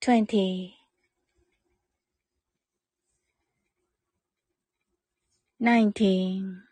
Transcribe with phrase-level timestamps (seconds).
[0.00, 0.76] twenty,
[5.60, 6.62] nineteen,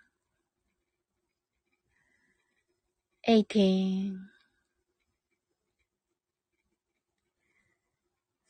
[3.26, 4.28] eighteen,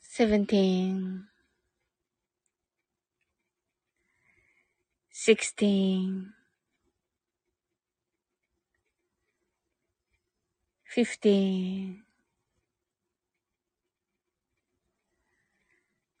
[0.01, 1.25] seventeen,
[5.11, 6.33] sixteen,
[10.85, 12.04] fifteen.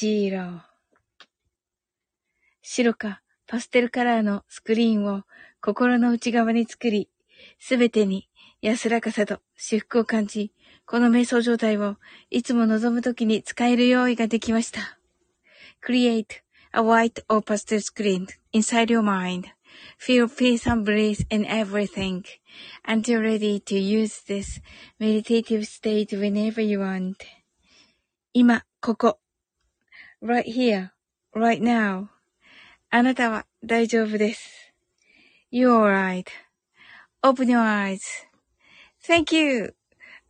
[0.00, 0.60] ジーロー。
[2.62, 5.24] 白かパステルカラーのスクリーンを
[5.60, 7.10] 心の内側に作り、
[7.58, 8.26] すべてに
[8.62, 10.54] 安らかさと至福を感じ、
[10.86, 11.96] この瞑想状態を
[12.30, 14.98] いつも望むときに使える用意ができました。
[15.86, 16.24] Create
[16.72, 22.22] a white or pastel screen inside your mind.Feel peace and bliss in everything
[22.86, 24.62] until ready to use this
[24.98, 27.16] meditative state whenever you want.
[28.32, 29.18] 今、ここ、
[30.22, 30.90] right here,
[31.34, 32.08] right now.
[32.90, 34.74] あなたは大丈夫です。
[35.52, 36.24] You're
[37.22, 39.74] right.Open your eyes.Thank you.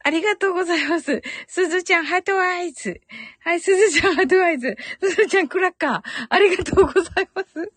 [0.03, 1.23] ありがとうございます。
[1.47, 3.01] すずちゃん、 heart eyes。
[3.41, 4.77] はい、すずちゃん、 heart eyes。
[5.01, 6.03] すずちゃん、クラッカー。
[6.29, 7.73] ありがとうございます。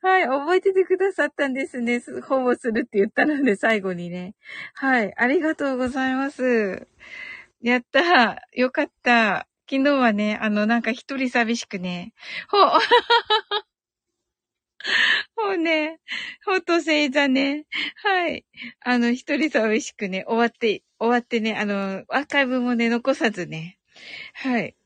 [0.00, 2.00] はい、覚えててくださったんですね。
[2.22, 4.34] 保護するって言ったので、最後にね。
[4.74, 6.86] はい、ありがとうございます。
[7.62, 8.36] やったー。
[8.52, 9.48] よかった。
[9.68, 12.12] 昨日はね、あの、なんか一人寂しくね、
[12.48, 12.56] ほ、
[15.42, 16.00] もうね、
[16.44, 17.66] ほとせいざね。
[17.96, 18.44] はい。
[18.80, 23.78] あの、一人寂しくね、終わって、終わってね、あの、アーカイブもね、残さずね。
[24.34, 24.76] はい。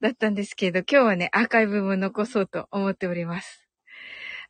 [0.00, 3.66] だったんですけど、今日はね、アーカイブも残そうと思っております。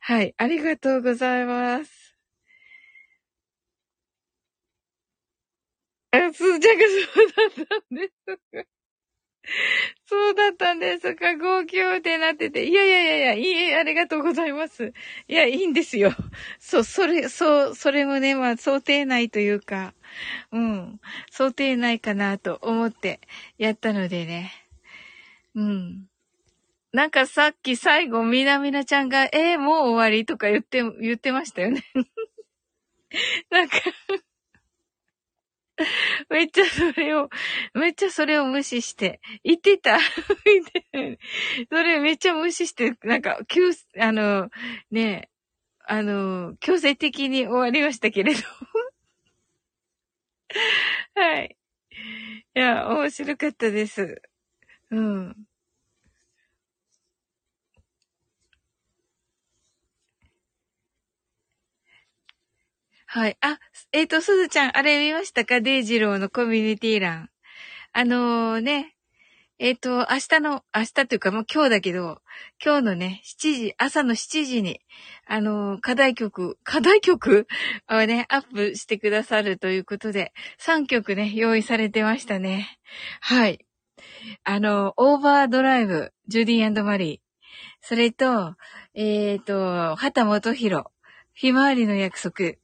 [0.01, 0.33] はい。
[0.37, 2.15] ありがとうございます。
[6.11, 8.07] あ、すーちゃんがそうだったんで
[8.63, 8.76] す。
[10.05, 11.37] そうだったんですか。
[11.37, 12.65] 号泣ってなってて。
[12.65, 14.93] いやいやいやいや、いい、ありがとうございます。
[15.27, 16.11] いや、いいんですよ。
[16.59, 19.93] そう、それ、そう、それもね、まあ、想定内というか、
[20.51, 20.99] うん、
[21.31, 23.21] 想定内かなと思って
[23.57, 24.51] やったのでね。
[25.55, 26.07] うん。
[26.91, 31.83] なんかさっき最後、みなみなちゃんが、えー、もう終わりとか言って、言ってましたよね。
[33.49, 33.77] なんか
[36.29, 37.29] めっちゃそれを、
[37.73, 39.97] めっちゃそれを無視して、言ってた。
[41.71, 44.49] それめっちゃ無視して、なんか、急、あの、
[44.91, 45.29] ね
[45.85, 48.41] あの、強制的に終わりましたけれど。
[51.15, 51.57] はい。
[52.55, 54.21] いや、面白かったです。
[54.91, 55.46] うん。
[63.09, 63.37] はい。
[63.39, 63.57] あ、
[63.93, 65.61] えっ、ー、と、すずちゃん、あれ見ましたか？
[65.61, 67.29] デイジローのコミュニティ欄。
[67.93, 68.97] あのー、ね、
[69.59, 72.21] えっ、ー、と、明日の、明日というかもう今日だけど、
[72.63, 74.81] 今日のね、7時、朝の7時に、
[75.25, 77.47] あの課題曲、課題曲？
[77.89, 82.77] をね、アップしてくださるということで、3曲ね、用意されてましたね。
[83.21, 83.65] はい。
[84.43, 87.47] あの、オーバードライブ、ジュディマリー。
[87.79, 88.57] それと、
[88.93, 90.91] えっ、と、畑元博、
[91.33, 92.57] ひまわりの約束。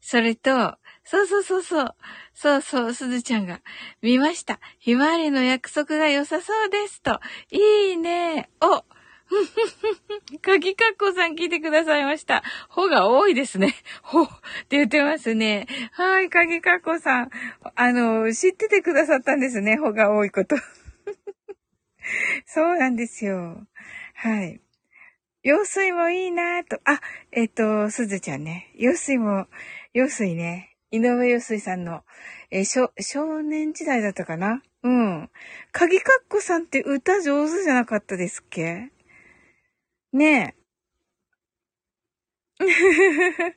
[0.00, 1.94] それと、そうそうそうそう。
[2.34, 3.60] そうそう、すずちゃんが。
[4.02, 4.58] 見ました。
[4.78, 7.20] ひまわりの約束が良さそうですと。
[7.50, 8.50] いいね。
[8.60, 8.84] お
[10.40, 12.42] かぎかっこさん聞いてくださいました。
[12.68, 13.74] ほが多いですね。
[14.02, 14.28] ほっ
[14.68, 15.66] て言ってますね。
[15.92, 17.30] はい、かぎかっこさん。
[17.74, 19.76] あの、知っててくださったんですね。
[19.78, 20.56] ほが多いこと。
[22.46, 23.66] そうなんですよ。
[24.14, 24.60] はい。
[25.42, 26.80] 用水もいいなと。
[26.84, 27.00] あ、
[27.30, 28.72] えっ、と、すずちゃんね。
[28.74, 29.46] 用水も
[29.96, 30.76] よすいね。
[30.90, 32.02] 井上よすいさんの、
[32.50, 34.62] えー、少、少年時代だったかな？
[34.82, 35.30] うん。
[35.72, 38.90] 鍵かっこさんって歌上手じゃなかったですっけ？
[40.12, 40.54] ね
[42.60, 42.66] え。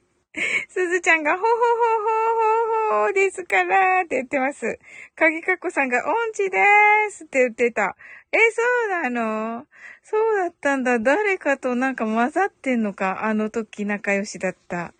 [0.70, 4.80] すずちゃんが、ほほほほほほですからって言ってます。
[5.18, 7.98] 鍵かっこさんが、音痴でーすって言ってた。
[8.32, 9.68] え、そうなの？
[10.04, 11.00] そうだったんだ。
[11.00, 13.26] 誰かとなんか混ざってんのか？
[13.26, 14.94] あの時仲良しだった。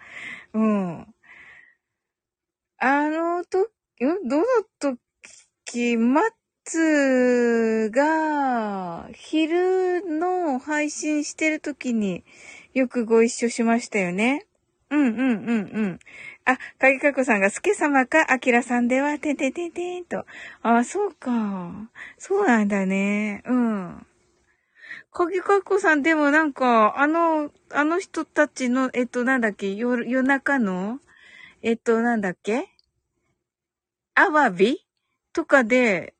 [0.54, 1.08] うん。
[2.82, 3.60] あのと、
[4.06, 4.46] んどの
[4.80, 6.24] 時、マッ
[6.64, 12.24] ツが、昼の配信してる時に
[12.74, 14.46] よくご一緒しましたよね。
[14.90, 16.00] うんうんうんうん。
[16.46, 20.26] あ、かぎかこさんが、すけ様か、あきらさんでは、ててててんと。
[20.62, 21.90] あ、そうか。
[22.18, 23.44] そうなんだね。
[23.46, 24.06] うん。
[25.12, 31.02] かぎかこさん、でもなんか、あの、あの人たちの、えっと、なんだっけ、夜、夜中の
[31.62, 32.70] えっと、なんだっけ？
[34.16, 34.86] アワビ？
[35.34, 36.16] とかで、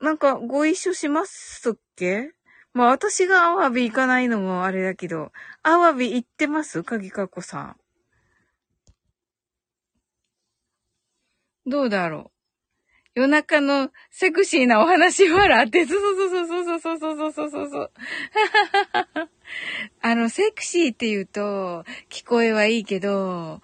[0.00, 2.32] なんかご一緒しますっけ？
[2.72, 5.32] まあ私がアワビ行かないのもあれだけど、
[5.64, 6.84] アワビ行ってます？
[6.84, 7.76] 鍵かこさん。
[11.68, 12.30] どうだろ
[13.16, 13.16] う？
[13.16, 17.90] 夜中のセクシーなお話笑って、そうそうそうそうそうそうそうそうそうそう。
[20.02, 23.62] あの、セクシーって言うと、聞こえはいいけど、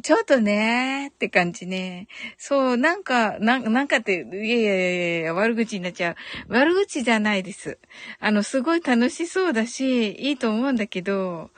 [0.00, 2.08] ちょっとねーって感じね。
[2.38, 6.16] そう、なんか、ななんかって、いやいやいやいや、悪口になっちゃう。
[6.48, 7.78] 悪口じゃないです。
[8.18, 11.50] あの、すごい楽しそうだし、いいと思うんだけど、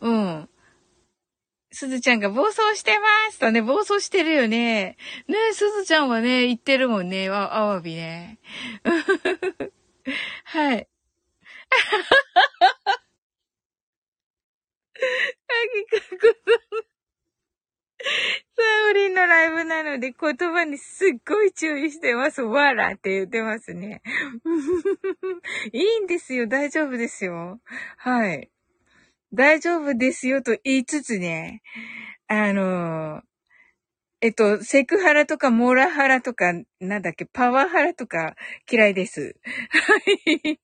[0.00, 0.48] うん。
[1.70, 4.96] すずちゃんが暴走してますとね、暴走してるよね。
[5.28, 8.38] ねすずちゃんはね、言ってるもんね、あ、あわびね。
[10.44, 10.88] はい。
[14.98, 16.26] あぎかこ
[16.72, 16.97] さん。
[18.00, 22.42] サウリンのライブなので言葉にすっごい注意してます。
[22.42, 24.02] わらって言ってますね。
[25.72, 26.46] いいんですよ。
[26.46, 27.60] 大丈夫ですよ。
[27.96, 28.50] はい。
[29.32, 31.62] 大丈夫ですよと言いつつね、
[32.28, 33.22] あの
[34.20, 38.34] えっと、セクハラとかモラハラとか、なんだっけ、パワハラとか
[38.70, 39.36] 嫌いです。
[39.70, 39.96] は
[40.42, 40.60] い。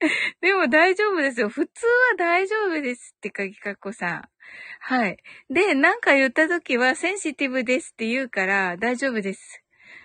[0.40, 1.48] でも大丈夫ですよ。
[1.48, 4.31] 普通は大丈夫ですって、かぎかっこさん。
[4.80, 5.16] はい。
[5.50, 9.62] で、なんか言った時はセンシティブですって言うから大丈夫です。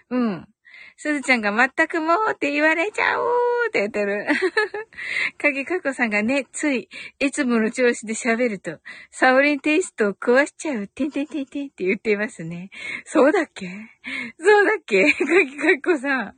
[0.09, 0.47] うん。
[0.99, 3.27] すずちゃんが全くもうって言われちゃおう
[3.67, 4.25] って言ってる。
[5.37, 6.89] かぎかこさんがね、つい、
[7.19, 8.79] いつもの調子で喋ると、
[9.11, 12.69] サオリンテイストを壊しちゃう、てんてんてんてんって言っていますね。
[13.05, 13.67] そうだっけ？
[14.39, 15.11] そうだっけ？
[15.13, 16.35] かぎかこさん。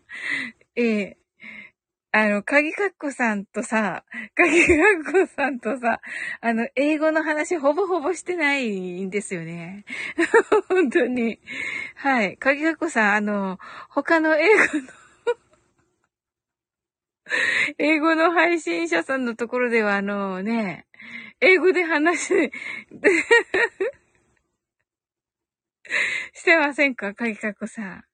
[0.75, 1.17] ええ
[2.11, 4.03] あの、鍵かっこさんとさ、
[4.35, 4.73] 鍵か
[5.11, 6.01] っこさんとさ、
[6.41, 9.85] あの、英語の話ほぼほぼしてないんですよね。
[10.69, 11.39] 本当に。
[11.95, 12.37] はい。
[12.37, 14.69] 鍵かっこさん、あの、他の英語の
[17.77, 20.87] 英語の配信者さんのところでは、あのね、
[21.41, 22.51] 英語で話
[26.33, 27.13] してませんか？
[27.13, 28.08] 鍵かっこさん。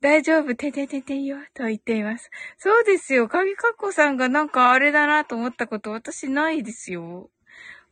[0.00, 2.30] 大丈夫、ててててよ、と言っています。
[2.56, 3.28] そうですよ。
[3.28, 7.30] 鍵かっこさんがなんかあれだなと思ったこと私ないですよ。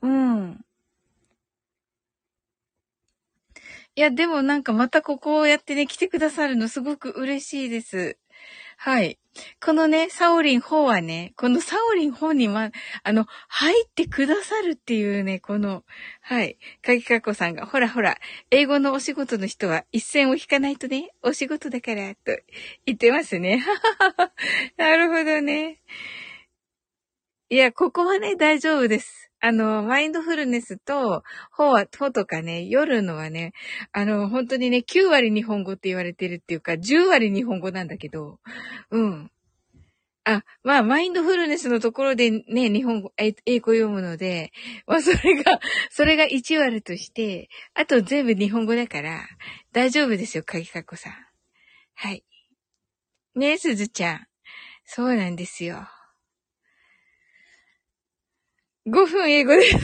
[0.03, 0.65] うん。
[3.97, 8.19] いや、でもなんかまたここをやってね、来てくださるのすごく嬉しいです。
[8.77, 9.19] はい。
[9.65, 12.71] このね、サオリン4はね、このサオリン4にま、
[13.03, 15.83] あの、入ってくださるっていうね、この、
[16.21, 16.59] はい。
[16.83, 18.17] かぎかこさんが、ほらほら、
[18.51, 22.39] 英語のお仕事の人は一線を引かないとね、お仕事だから、と
[22.87, 23.65] 言ってますね。
[24.77, 25.81] なるほどね。
[27.49, 29.26] いや、ここはね、大丈夫です。
[29.47, 31.23] あの、マインドフルネスと、
[31.53, 33.53] ほは、ほとかね、夜のはね、
[33.93, 38.41] あの、本当にね、9割日本語って言われてるっていうか、10割日本語なんだけど、
[38.91, 39.31] うん。
[40.25, 44.51] あ、まあ、マインドフルネスのところでね、日本語、英語読むので、
[44.85, 45.61] まあ、それが、
[45.93, 49.21] それが1割として、あと全部日本語だから、
[49.73, 51.13] 大丈夫ですよ、鍵かっこさん。
[51.95, 52.25] はい。
[53.37, 54.27] ねえ、すずちゃん。
[54.85, 55.87] そうなんですよ。
[58.89, 59.79] 5分英語です。
[59.79, 59.81] す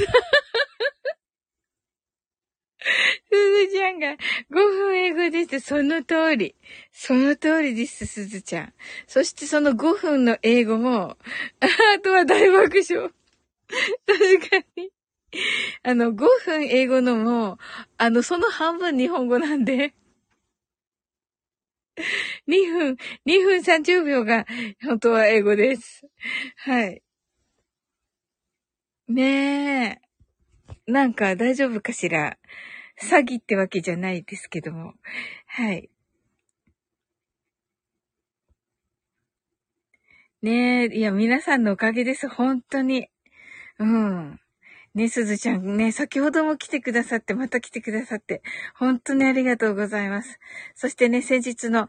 [3.69, 4.17] ずちゃんが
[4.51, 4.55] 5
[4.91, 5.61] 分英語です。
[5.61, 6.55] その通り。
[6.93, 8.73] その通りです、すずちゃん。
[9.07, 11.17] そしてその5分の英語も、
[11.61, 13.11] あとは大爆笑。
[14.07, 14.91] 確かに。
[15.85, 17.59] あの、5分英語のも、
[17.99, 19.95] あの、その半分日本語なんで。
[22.47, 24.47] 2分、2分30秒が
[24.83, 26.03] 本当は英語です。
[26.57, 27.03] はい。
[29.09, 30.01] ね
[30.87, 30.93] え。
[30.93, 32.39] なんか大丈夫かしら？
[33.01, 34.95] 詐欺ってわけじゃないですけども。
[35.47, 35.91] はい。
[40.43, 42.29] ねえ、いや、皆さんのおかげです。
[42.29, 43.09] 本当に。
[43.79, 44.41] うん。
[44.95, 48.43] ね、すずちゃんね、先ほども来てくださって、また来てくださって、
[48.75, 50.39] 本当にありがとうございます。
[50.75, 51.89] そしてね、先日の、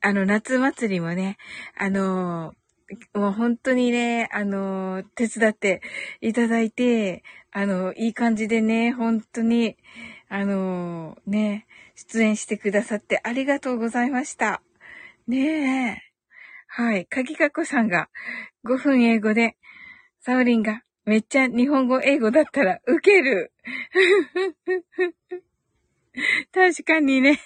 [0.00, 1.36] あの、夏祭りもね、
[1.76, 2.63] あのー
[3.14, 5.80] もう本当にね、あの、手伝って
[6.20, 9.76] いただいて、あの、いい感じでね、本当に、
[10.28, 14.62] あの、ね、出演してくださってありがとうございました。
[15.26, 16.14] ねえ。
[16.66, 17.06] はい。
[17.06, 18.08] かぎかこさんが
[18.64, 19.56] 5分英語で、
[20.20, 23.52] サオリンがめっちゃ日本語英語だったらウケる。
[26.52, 27.40] 確かにね。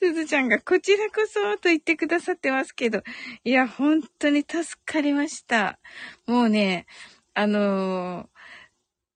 [0.00, 3.02] すずちゃんがこちらこそと言ってくださってますけど、
[3.44, 5.78] いや、本当に助かりました。
[6.26, 6.86] もうね、
[7.34, 8.26] あのー、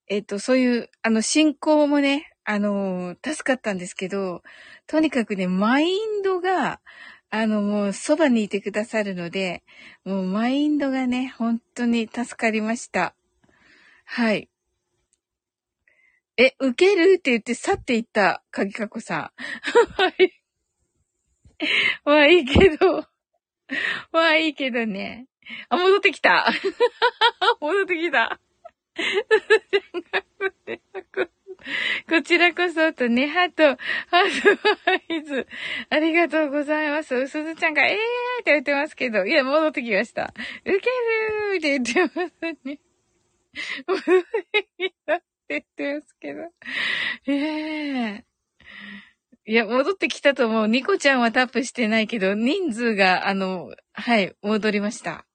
[0.08, 4.42] えっ、ー、と、そういう、あの、進行もね、あのー、助かったんですけど、
[4.86, 6.80] とにかくね、マインドが、
[7.30, 9.64] あの、もう、そばにいてくださるので、
[10.04, 13.14] もう、マインドがね、本当に助かりました。
[14.04, 14.48] はい。
[16.36, 17.16] え、受ける？
[17.18, 19.20] って言って去っていった、かぎかこさん。
[20.02, 20.32] はい。
[22.04, 23.06] まあいいけど。
[24.12, 25.26] まあいいけどね。
[25.68, 26.50] あ、戻ってきた。
[27.60, 28.40] 戻ってきた。
[32.08, 34.48] こちらこそとね、ハート、ハート
[34.90, 35.46] ワイズ。
[35.88, 37.14] ありがとうございます。
[37.14, 37.98] うすずちゃんが、えーっ
[38.44, 40.34] て言ってますけど、いや、戻ってきました。
[40.64, 42.80] 受けるーって言ってますね。
[43.86, 44.02] 戻っ
[44.52, 45.22] てきた。
[45.44, 46.40] って言ってますけど。
[47.26, 47.32] え
[48.16, 50.68] えー、いや、戻ってきたと思う。
[50.68, 55.26] ニコちゃんはタップしてないけど、人数が、あの、はい、戻りました。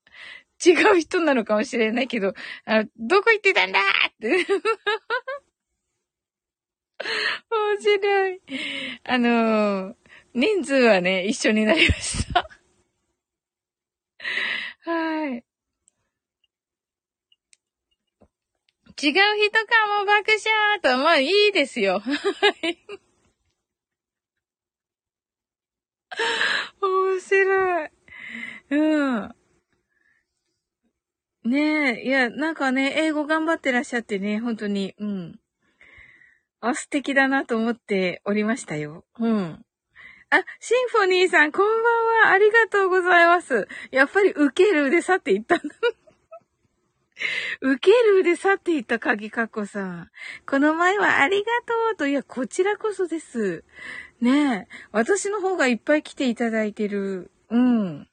[0.66, 2.34] 違う人なのかもしれないけど、
[2.66, 4.46] あどこ行ってたんだって。
[7.50, 8.42] 面白い。
[9.06, 9.96] あの、
[10.34, 12.48] 人数はね、一緒になりました。
[14.82, 15.46] はい。
[19.02, 19.24] 違う人か
[20.00, 22.02] も爆笑と、まあいいですよ。
[26.82, 27.90] 面白い。
[28.72, 29.36] うん。
[31.46, 35.40] ねえ、いや、なんかね、英語頑張ってらっしゃってね、本当に、うん。
[36.60, 39.06] あ、素敵だなと思っておりましたよ。
[39.18, 39.66] うん。
[40.32, 42.34] あ、シンフォニーさん、こんばんは。
[42.34, 43.68] ありがとうございます。
[43.92, 45.64] やっぱり受けるでさって言ったんだ。
[47.62, 50.12] 受けるで去っていった鍵かっこさん。
[50.48, 53.64] この前はありがとうと、いや、こちらこそです。
[54.22, 54.68] ねえ。
[54.92, 57.32] 私の方がいっぱい来ていただいてる。
[57.50, 58.08] うん。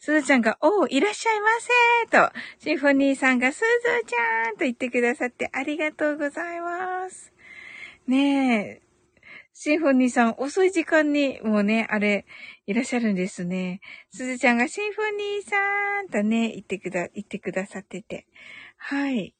[0.00, 3.64] すずちゃんが、おー、いらっしゃいませと、シンフォニーさんが、すず
[4.06, 7.32] ちゃんと言ってくださってありがとうございます。
[8.06, 8.82] ねえ。
[9.52, 12.26] シンフォニーさん、遅い時間に、もうね、あれ、
[12.68, 13.80] いらっしゃるんですね。
[14.10, 18.26] すずちゃんが、シンフォニーさんとね、言ってくだ、言ってくださってて。
[18.76, 19.34] はい。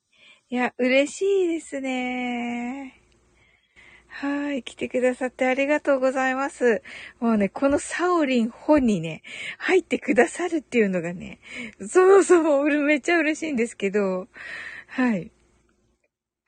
[0.48, 2.98] いや、嬉しいですね。
[4.06, 4.62] はい。
[4.62, 6.82] 来てくださってありがとうございます。
[7.20, 9.20] もうね、このサオリン本にね、
[9.58, 11.38] 入ってくださるっていうのがね、
[11.86, 14.26] そもそもめっちゃ嬉しいんですけど、
[14.86, 15.30] はい。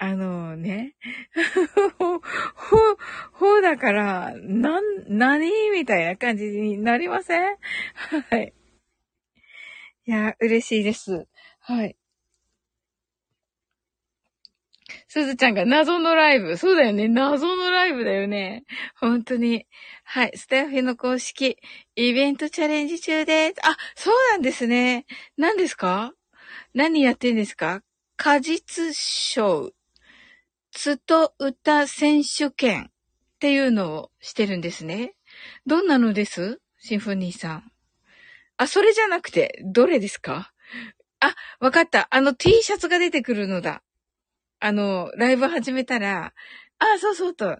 [0.02, 0.94] あのね、
[1.98, 2.20] ほ、ほ、
[3.32, 4.84] ほだから、なん、
[5.18, 7.56] 何みたいな感じになりません？
[8.30, 8.54] はい。
[10.06, 11.28] いや、嬉しいです。
[11.60, 11.96] はい。
[15.08, 16.56] すずちゃんが謎のライブ。
[16.56, 17.06] そうだよね。
[17.08, 18.64] 謎のライブだよね。
[18.98, 19.66] 本当に。
[20.04, 20.32] はい。
[20.34, 21.58] スタッフの公式、
[21.94, 23.56] イベントチャレンジ中です。
[23.66, 25.04] あ、そうなんですね。
[25.36, 26.14] 何ですか？
[26.74, 27.82] 何やってんですか？
[28.16, 29.72] 果実賞。
[30.72, 32.92] つと歌選手権っ
[33.40, 35.14] ていうのをしてるんですね。
[35.66, 36.60] どんなのです？
[36.78, 37.72] シンフォニーさん。
[38.56, 40.52] あ、それじゃなくて、どれですか？
[41.20, 42.08] あ、わかった。
[42.10, 43.82] あの T シャツが出てくるのだ。
[44.60, 46.34] あの、ライブ始めたら、
[46.78, 47.50] あ、そうそうと。
[47.50, 47.58] ああ、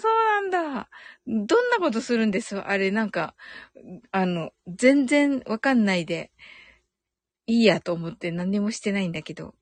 [0.00, 0.88] そうなんだ。
[1.26, 1.34] ど
[1.68, 2.56] んなことするんです？
[2.58, 3.34] あれ、なんか、
[4.10, 6.30] あの、全然わかんないで、
[7.46, 9.54] いいやと思って何にもしてないんだけど。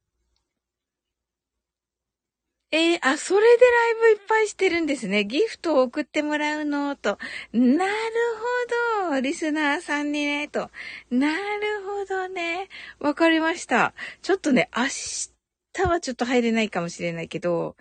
[2.72, 5.24] えー、あ、それでライブいっぱいしてるんですね。
[5.24, 7.18] ギフトを送ってもらうの、と。
[7.52, 7.92] なる
[9.04, 9.20] ほど。
[9.20, 10.70] リスナーさんにね、と。
[11.10, 11.36] なる
[11.86, 12.68] ほどね。
[12.98, 13.94] わかりました。
[14.20, 17.76] ちょっとね、明日はちょっと入れないかもしれないけど、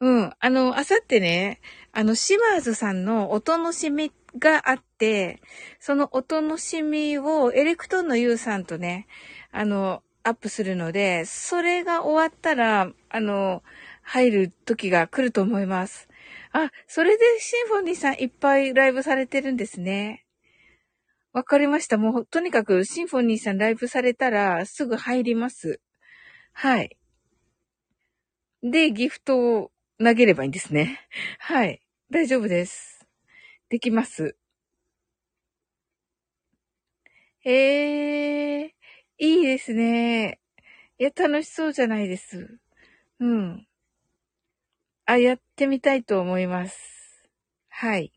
[0.00, 0.32] うん。
[0.40, 1.60] あの、あさってね、
[1.92, 5.40] あの、シマーズさんのお楽しみがあって、
[5.78, 9.06] そのお楽しみをエレクトンのユウさんとね、
[9.52, 13.62] あの、アップするので、それが終わったら、あの、
[14.02, 16.08] 入る時が来ると思います。
[16.52, 20.24] あ、それでシンフォニーさんいっぱいライブされてるんですね。
[21.32, 21.96] わかりました。
[21.96, 25.80] もう、とにかくシンフォニーさんライブされたらすぐ入ります。
[26.52, 26.96] はい。
[28.62, 31.00] で、ギフトを投げればいいんですね。
[31.38, 31.80] はい。
[32.10, 33.06] 大丈夫です。
[33.70, 34.36] できます。
[37.44, 38.74] ええ、
[39.18, 40.38] いいですね。
[40.98, 42.58] いや、楽しそうじゃないです。
[43.20, 43.66] うん。
[45.04, 47.28] あ、やってみたいと思います。
[47.68, 48.12] はい。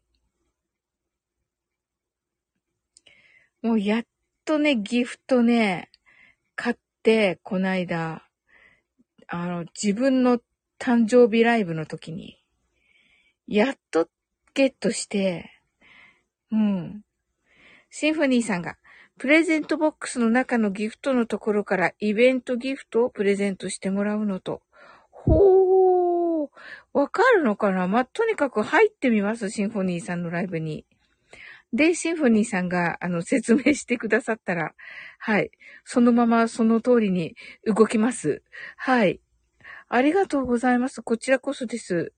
[3.62, 4.04] もうやっ
[4.46, 5.90] とね、ギフトね、
[6.56, 8.30] 買って、こないだ、
[9.28, 10.40] あの、自分の
[10.80, 12.38] 誕生日ライブの時に、
[13.48, 14.08] やっと
[14.54, 15.52] ゲットして、
[16.52, 17.02] うん。
[17.90, 18.78] シンフォニーさんが、
[19.18, 24.62] プレゼントボックスの中のギフトのところからイベントギフトをプレゼントしてもらうのと、
[25.10, 25.55] ほー、
[26.96, 27.90] わかるのかな？
[27.90, 30.86] ま、とにかく入ってみます、シンフォニーさんのライブに。
[31.74, 34.74] で、シンフォニーさんが、あの、説明してくださったら、
[35.20, 35.52] はい。
[35.86, 38.44] そのままその通りに動きます。
[38.78, 39.22] はい。
[39.90, 41.02] ありがとうございます。
[41.04, 42.14] こちらこそです。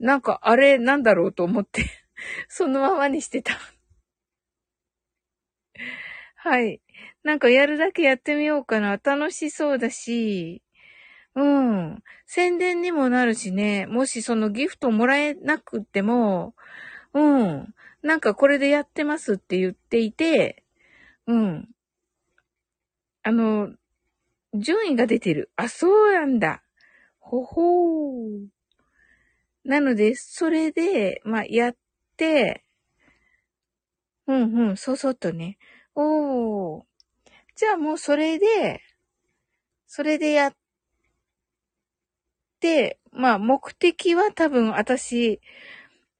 [0.00, 1.86] なんか、あれ、なんだろうと思って
[2.48, 3.54] そのままにしてた
[6.36, 6.80] はい。
[7.22, 8.96] なんかやるだけやってみようかな。
[9.02, 10.61] 楽しそうだし、
[11.34, 12.02] うん。
[12.26, 13.86] 宣伝にもなるしね。
[13.86, 16.54] もしそのギフトもらえなくっても、
[17.14, 17.74] うん。
[18.02, 20.64] なんかこれでやってますって言っていて、
[21.26, 21.68] うん。
[23.22, 23.70] あの、
[24.54, 25.50] 順位が出てる。
[25.56, 26.62] あ、そうなんだ。
[27.20, 28.46] ほほー。
[29.64, 31.76] なので、それで、まあ、やっ
[32.16, 32.64] て、
[34.26, 35.58] うんうん、そうそうとね。
[35.94, 36.84] おー。
[37.56, 38.80] じゃあもうそれで、
[39.86, 40.56] それでやって、
[43.12, 45.40] まあ、目的は多分私、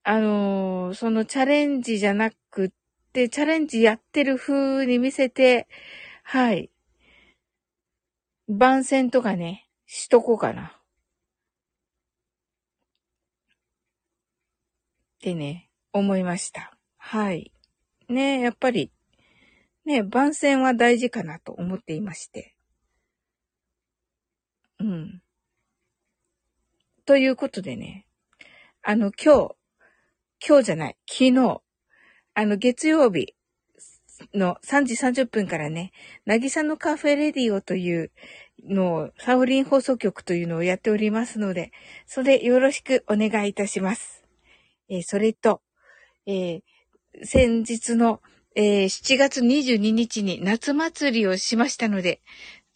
[0.03, 2.69] あのー、そのチャレンジじゃなくっ
[3.13, 5.67] て、チャレンジやってる風に見せて、
[6.23, 6.69] はい。
[8.49, 10.63] 番宣とかね、しとこうかな。
[10.67, 10.73] っ
[15.21, 16.77] てね、思いました。
[16.97, 17.53] はい。
[18.09, 18.91] ねやっぱり、
[19.85, 22.55] ね番宣は大事かなと思っていまして。
[24.79, 25.22] うん。
[27.05, 28.05] ということでね、
[28.81, 29.55] あの、今日、
[30.45, 31.61] 今日じゃない、昨日、
[32.33, 33.35] あの、月曜日
[34.33, 35.91] の3時30分からね、
[36.25, 38.11] なぎさのカフェレディオという
[38.63, 41.73] のを、サオリン放送局というのをやっておりますので、
[42.05, 44.23] それよろしくお願いいたします。
[44.87, 45.61] えー、それと、
[46.25, 46.61] えー、
[47.25, 48.21] 先日の、
[48.55, 52.21] えー、7月22日に夏祭りをしましたので、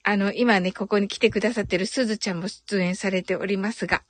[0.09, 4.03] あの、今ね、ここに来てくださってるすずちゃんも出演されておりますが、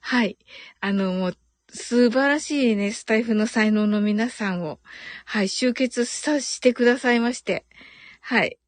[0.00, 0.36] はい。
[0.80, 1.36] あの、もう、
[1.68, 4.80] 素晴らしいね、スタイフの才能の皆さんを、
[5.24, 7.66] はい、集結させてくださいまして、
[8.20, 8.58] はい。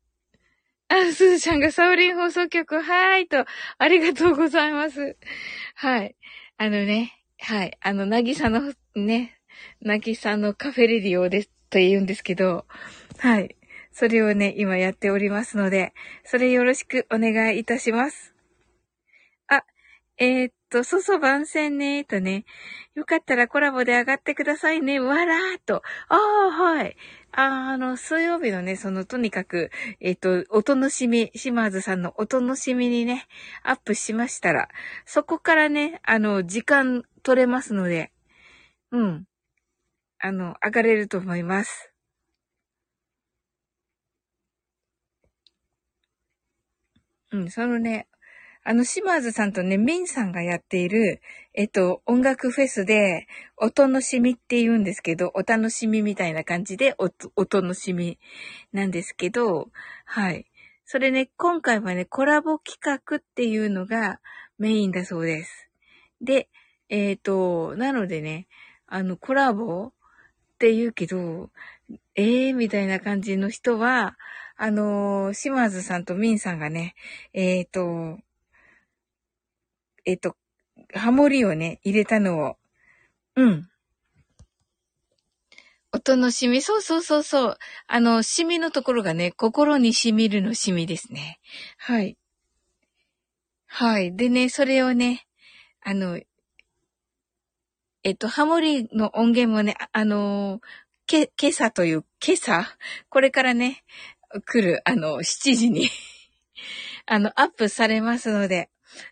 [0.86, 3.46] あ、すずちゃんがサウリン放送局、はーい、と、
[3.78, 5.16] ありがとうございます。
[5.74, 6.14] はい。
[6.56, 7.76] あのね、はい。
[7.80, 9.40] あの、なぎさの、ね、
[9.80, 12.64] なぎさのカフェレディオです、と言うんですけど、
[13.18, 13.56] はい。
[13.98, 18.34] それをね、今やっておりますので、それよろしくお願いいたします。
[19.48, 19.62] あ、
[20.18, 22.44] えー、っと、そそ番宣ねとね、
[22.94, 25.76] よかったらコラボで上がってくださいね、わらーと。
[26.10, 26.94] ああ、はい。
[27.32, 33.26] ああの、水曜日のね、その、とにかく、えっ、と、お楽しみ、島津さんのお楽しみにね、
[33.62, 34.68] アップしましたら、
[35.06, 38.12] そこからね、あの、時間取れますので、
[38.92, 39.24] うん。
[40.18, 41.95] あの、上がれると思います。
[47.36, 48.06] うん、そのね、
[48.64, 51.20] あの、島津さんとね、ミンさんがやっている、
[51.54, 58.18] えっと、音楽フェスで、お楽しみって言うんですけど、お楽しみみたいな感じでお、お楽しみ
[58.72, 59.68] なんですけど、
[60.04, 60.46] はい。
[60.84, 64.20] それね、今回はね、コラボ企画っていうのが
[64.58, 65.68] メインだそうです。
[66.20, 66.48] で、
[66.88, 68.48] えっ、ー、と、なのでね、
[68.86, 69.92] あの、コラボっ
[70.58, 71.50] て言うけど、
[72.16, 74.16] ええー、みたいな感じの人は、
[74.56, 76.94] あのー、島津さんとミンさんがね、
[77.34, 78.18] えっ、ー、と、
[80.04, 80.36] えっ、と、
[80.94, 82.56] ハモリをね、入れたのを、
[83.36, 83.68] うん。
[85.92, 86.62] お楽しみ。
[86.62, 87.58] そうそうそうそう。
[87.86, 91.38] あの、シミのところがね、心に染みるのシミですね。
[91.78, 92.16] はい。
[93.66, 94.16] はい。
[94.16, 95.26] でね、それをね、
[95.82, 96.18] あの、
[98.02, 100.60] えっと、ハモリの音源もね、あの、
[101.06, 102.66] け、今朝という、今朝
[103.08, 103.84] これからね、
[104.44, 105.88] 来る、あの、7時に
[107.06, 108.70] あの、アップされますので、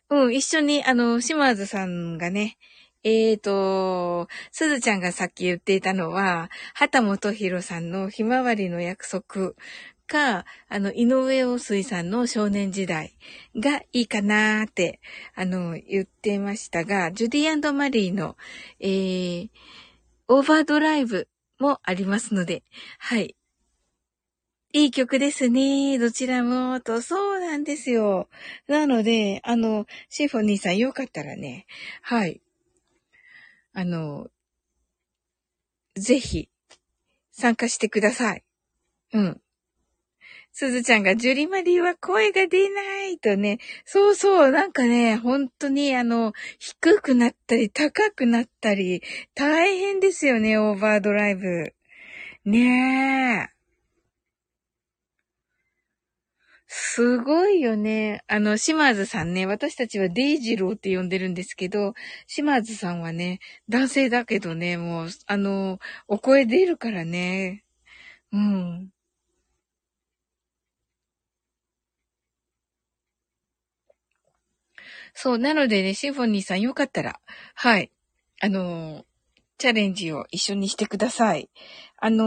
[0.09, 2.57] うん、一緒に、あの、島津さんがね、
[3.03, 9.53] えーと、すずちゃんがさっき言っていたのは、畑本博さんのひまわりの約束
[10.07, 13.15] か、あの、井上陽水さんの少年時代
[13.57, 15.01] がいいかなーって、
[15.35, 18.37] あの、言ってましたが、ジュディマリーの、
[18.81, 19.51] えー、
[20.29, 22.63] オーバードライブもありますので、
[22.99, 23.37] はい。
[24.77, 26.01] いい曲ですね。
[26.01, 28.29] どちらも、と、そうなんですよ。
[28.67, 31.67] なので、あの、シンフォニーさんよかったらね、
[32.03, 32.41] はい。
[33.73, 34.27] あの、
[35.95, 36.49] ぜひ、
[37.31, 38.43] 参加してください。
[39.13, 39.41] うん。
[40.51, 49.03] すずちゃんが、ジュリマリーは声が出ないとね、そうそう、なんかね、本当にあの、低くなったり、高くなったり、
[49.37, 51.75] 大変ですよね、オーバードライブ。
[52.45, 53.54] ねえ。
[56.77, 58.25] すごいよね。
[58.27, 61.95] あの、島津さんね、私たちはデイジローって呼んでるんですけど、
[62.27, 67.65] 島津さんはね、男性だけどね、もう、あの、お声出るからね。
[68.33, 68.91] うん。
[75.15, 77.21] そう、なのでね、シンフォニーさんよかったら、
[77.55, 77.93] はい、
[78.41, 79.05] あの
[79.59, 81.51] チャレンジを一緒にしてください。
[81.99, 82.25] あの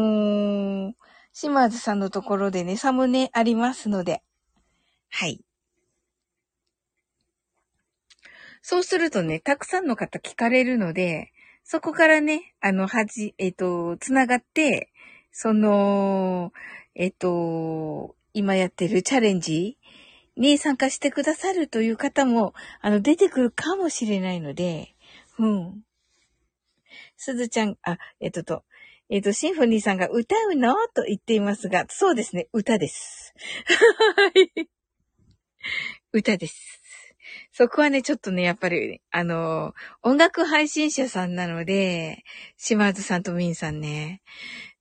[0.91, 0.93] ー、
[1.33, 4.23] 島津さんのところでね、サムネありますので、
[5.09, 5.41] はい。
[8.61, 11.31] そうするとね、たくさんの方聞かれるので、
[11.63, 14.91] そこからね、あの、はじ、えっ、ー、と、つながって、
[15.31, 16.51] その、
[16.95, 19.77] えっ、ー、と、今やってるチャレンジ
[20.35, 24.95] に参加してくださるという方も、あの、出てくるかもしれないので、
[25.39, 25.81] うん。
[27.17, 28.63] すずちゃん、あ、えっ、ー、とと、
[29.09, 30.73] えっ、と、シンフォニーさんが歌うの？
[30.93, 33.33] と言っていますが、そうですね、歌です。
[34.15, 34.76] はい。
[36.11, 36.77] 歌です。
[37.51, 42.23] そこはね、ちょっとね、やっぱり、あの、音楽配信者さんなので、
[42.57, 44.21] 島津さんとミンさんね。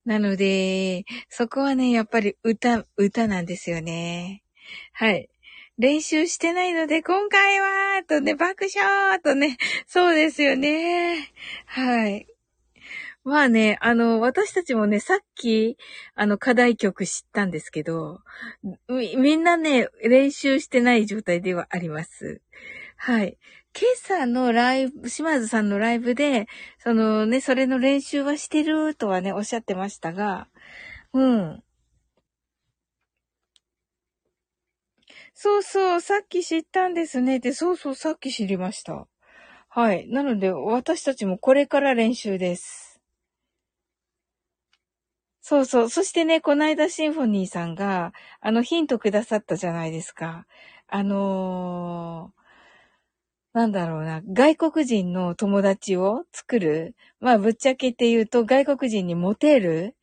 [0.05, 4.43] なので、そこはね、やっぱり歌、歌なんですよね。
[4.93, 5.29] はい。
[5.77, 11.31] 練習してないので、今回は、とね、爆笑とね、そうですよね。
[11.65, 12.27] はい。
[13.27, 15.77] まあね、あの、私たちもね、さっき、
[16.15, 18.21] あの、課題曲知ったんですけど、
[18.87, 22.41] み、みんなね、練習してない状態ではあります。
[22.95, 23.37] はい。
[23.77, 26.47] 今朝のライブ、島津さんのライブで、
[26.79, 30.47] そのね、それの練習はしてるとはね、おっしゃってましたが、
[31.13, 31.63] うん。
[35.33, 37.39] そうそう、さっき知ったんですね。
[37.39, 39.05] で、そうそう、さっき知りました。
[39.67, 40.07] はい。
[40.09, 42.86] なので、私たちもこれから練習です。
[45.49, 45.89] そうそう。
[45.89, 50.45] そしてね、この間シンフォニーさんが、あの、ヒントくださったじゃないですか。
[50.89, 56.95] あのー、なんだろうな、外国人の友達を作る。
[57.21, 59.95] まあ、ぶっちゃけて言うと、外国人にモテる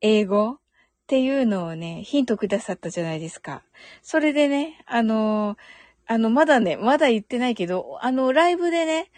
[0.00, 0.58] 英語っ
[1.06, 3.62] ていうのをね、ヒントくださったじゃないですか。
[4.00, 5.58] それでね、あのー、
[6.06, 9.10] あの、まだね、まだ言ってないけど、あの、ライブでね、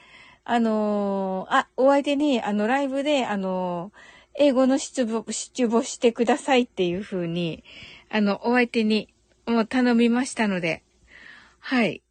[0.42, 7.64] あのー、あ、お相手に、あの、ライブで、あのー、英語の出母、出母してくださいっていう風に、
[8.08, 9.12] あの、お相手に、
[9.46, 10.84] もう頼みましたので、
[11.58, 12.02] はい。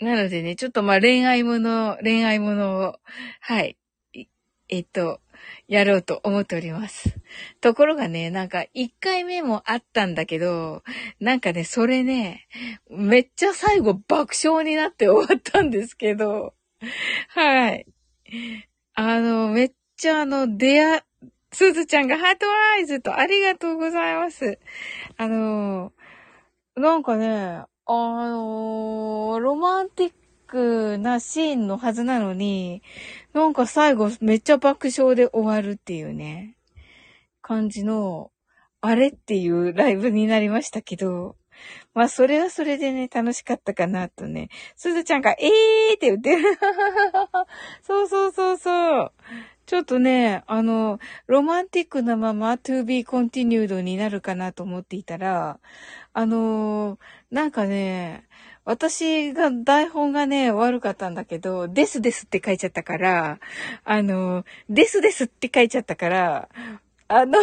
[0.00, 2.98] なのでね、ちょっとまあ恋愛もの、恋愛ものを、
[3.40, 3.76] はい。
[4.68, 5.20] えっと、
[5.68, 7.14] やろうと思っております。
[7.60, 10.82] ところがね、なんか1回目もあったんだけど、
[11.20, 12.48] なんかね、それね、
[12.88, 16.54] めっちゃ最後爆笑になって終わったんですけど、
[17.28, 17.86] はい。
[18.94, 21.02] あの、めっちゃあの、出会、
[21.52, 24.58] すずちゃんがハートアイズとありがとうございます。
[25.16, 25.92] あの、
[26.76, 30.12] なんかね、あのロマンティッ
[30.46, 32.82] クなシーンのはずなのに、
[33.34, 36.56] なんか最後めっちゃ爆笑で終わるっていうね、
[37.42, 38.30] 感じの、
[38.80, 41.36] あれっていうライブになりましたけど、
[41.94, 44.48] まあそれはそれでね、楽しかったかなとね。
[44.76, 46.58] すずちゃんが、えーって言ってる。
[47.82, 49.12] そうそうそうそう。
[49.66, 55.60] ちょっとね、あの、ロマンティックなまま to be continued になるかなと思っていたら、
[56.14, 56.98] あの
[57.30, 58.24] なんかね、
[58.64, 63.40] 私が台本がね、悪かったんだけど、ですですって書いちゃったから、
[63.84, 66.48] あの、ですですって書いちゃったから、
[67.08, 67.38] あの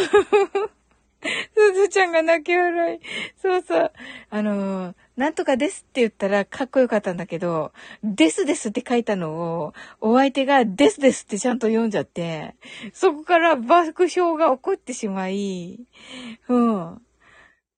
[1.55, 2.99] すずちゃんが泣き笑い。
[3.41, 3.91] そうそう。
[4.29, 12.55] あの、なんとかですって言ったらかっこよかったんだけど、ですですって書いたのを、お相手がですですってちゃんと読んじゃって、
[12.93, 15.79] そこから爆笑が起こってしまい、
[16.47, 17.01] うん。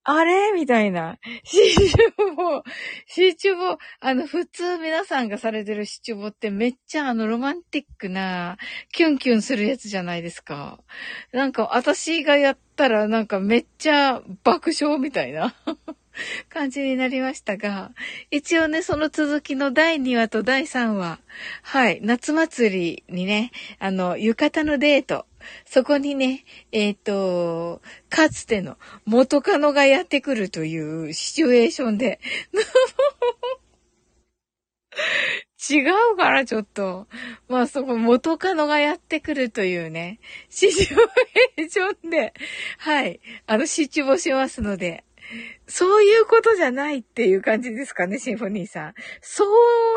[0.04, 0.52] あれ？
[0.52, 1.18] みたいな。
[1.44, 2.62] シチュボ、
[3.06, 8.56] シチュボ、あの、普通皆さんがされてるシチュボってめっちゃあの、ロマンティックな、
[8.92, 10.80] キュンキュンするやつじゃないですか。
[11.32, 15.54] なんか、私がやったらなんかめっちゃ爆笑みたいな。
[16.48, 17.92] 感じになりましたが、
[18.30, 21.20] 一応ね、その続きの第2話と第3話、
[21.62, 25.26] はい、夏祭りにね、あの、浴衣のデート、
[25.64, 32.20] そこにね、えっ、ー、と、かつての元カノがやってくるというシチュエーションで、
[35.70, 35.80] 違
[36.12, 37.06] うから、ちょっと。
[37.48, 40.18] まあ、そこ、元カノがやってくるというね、
[40.50, 40.98] シチュ
[41.56, 42.34] エーションで、
[42.78, 45.04] はい、あの、シチュボしますので、
[45.66, 48.94] そういうことじゃないっていう感じですかね、シンフォニーさん。
[49.20, 49.44] そ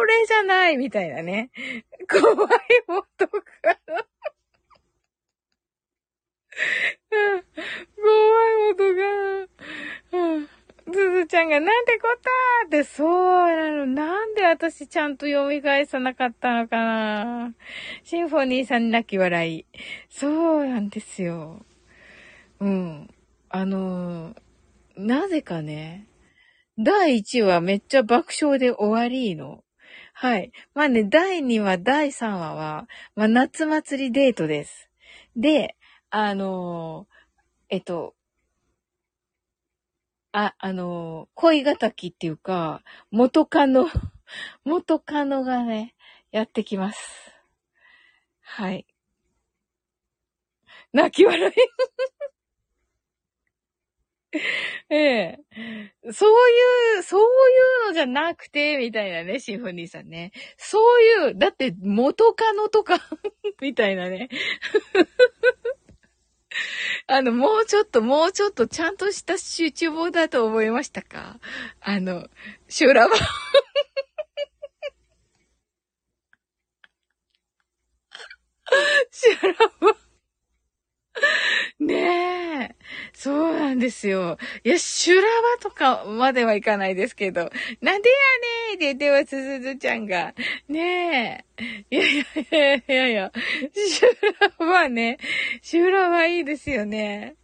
[0.07, 1.51] れじゃないみたいなね。
[2.09, 2.49] 怖い
[2.87, 3.33] 元カ
[3.87, 4.05] ノ。
[7.95, 10.55] 怖い音が。
[10.87, 13.85] ズズちゃんがなんてこったって、そうなの。
[13.87, 17.53] なんで私ちゃんと読み返さなかったのかな
[18.03, 19.65] シンフォニーさん泣き笑い。
[20.09, 21.65] そうなんですよ。
[22.59, 23.09] うん。
[23.49, 24.35] あの、
[24.97, 26.08] なぜかね、
[26.77, 29.63] 第1話めっちゃ爆笑で終わりの。
[30.13, 30.51] はい。
[30.73, 34.89] まあね、第2話、第3話は、まあ夏祭りデートです。
[35.36, 35.75] で、
[36.10, 37.08] あの、
[37.69, 38.15] えっと、
[40.31, 43.88] あ、あの、恋敵っていうか、元カノ、
[44.65, 45.95] 元カノがね、
[46.31, 47.31] やってきます。
[48.41, 48.86] はい。
[50.93, 51.53] 泣き笑い
[54.89, 55.39] ええ。
[56.13, 56.31] そう
[56.97, 57.25] いう、そうい
[57.85, 60.31] うのじゃなくて、みたいなね、シンフォニーさんね。
[60.57, 62.97] そういう、だって元カノとか
[63.61, 64.29] みたいなね。
[67.07, 71.39] あの、もうちょっと、もうちょっとちゃんとした集中棒だと思いましたか？
[71.81, 72.27] あの、
[72.67, 73.15] 修羅場。
[79.11, 79.95] 修羅場。
[81.79, 82.75] ねえ。
[83.13, 84.38] そうなんですよ。
[84.63, 87.49] いや、修羅場とかまではいかないですけど、
[87.81, 88.15] なんでや
[88.71, 90.33] ねーって言ってます、すずちゃんが。
[90.69, 91.95] ねえ。
[91.95, 93.31] いやいやいやいやいや、
[93.73, 94.05] 修
[94.59, 95.17] 羅場ね。
[95.61, 97.35] 修羅場いいですよね。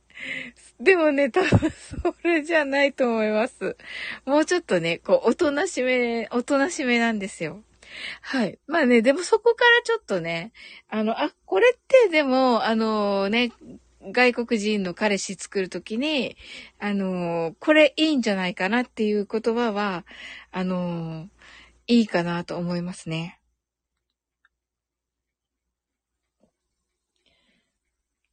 [0.80, 3.76] でもね、多分それじゃないと思います。
[4.26, 7.64] もうちょっとね、こう、おとなしめ、おとなしめなんですよ。
[8.22, 8.60] はい。
[8.68, 10.54] まあね、でもそこからちょっとね、
[10.90, 13.52] あの、あ、これってでも、あのね、
[14.12, 16.38] 外国人の彼氏作るときに、
[16.80, 20.06] あのこれいいんじゃないかなっていう言葉は、
[20.52, 21.28] あの
[21.88, 23.40] いいかなと思いますね。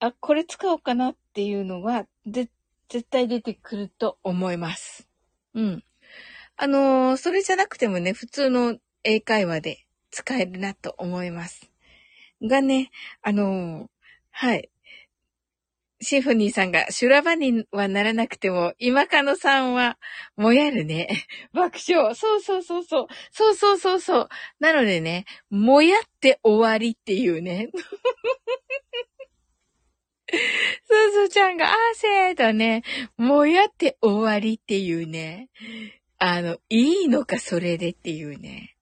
[0.00, 2.48] あ、これ使おうかなっていうのは、で、
[2.88, 5.08] 絶対出てくると思います。
[5.54, 5.84] うん。
[6.56, 11.70] あのー、それじゃなくてもね、普通の英会話で使えるなと思います。
[12.42, 12.90] がね、
[13.22, 13.86] あのー、
[14.30, 14.70] はい。
[16.00, 19.98] シンフォニーさんが修羅場にはならなくても、今かのさんは、
[20.36, 21.08] もやるね。
[21.52, 22.14] 爆笑。
[22.14, 23.06] そうそうそうそう。
[23.32, 24.28] そうそうそうそう。
[24.60, 27.70] なのでね、もやって終わりっていうね。
[30.30, 32.82] すずちゃんが、あーせーとね、
[33.16, 35.48] もやって終わりっていうね。
[36.18, 38.76] あの、いいのかそれでっていうね。